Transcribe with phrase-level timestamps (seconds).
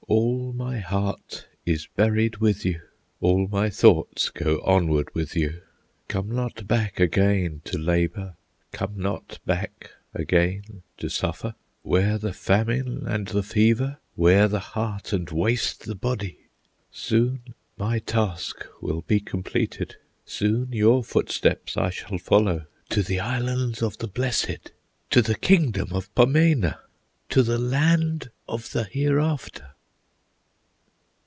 [0.07, 2.81] All my heart is buried with you,
[3.21, 5.61] All my thoughts go onward with you!
[6.09, 8.35] Come not back again to labor,
[8.73, 15.13] Come not back again to suffer, Where the Famine and the Fever Wear the heart
[15.13, 16.39] and waste the body.
[16.91, 19.95] Soon my task will be completed,
[20.25, 24.73] Soon your footsteps I shall follow To the Islands of the Blessed,
[25.11, 26.79] To the Kingdom of Ponemah,
[27.29, 29.67] To the Land of the Hereafter!"